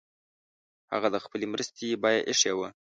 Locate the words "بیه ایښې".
2.01-2.53